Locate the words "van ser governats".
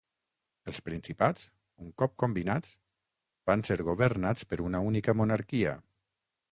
3.51-4.51